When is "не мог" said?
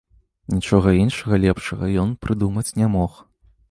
2.83-3.11